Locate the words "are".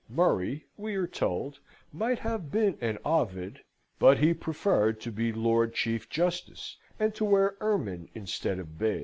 0.95-1.05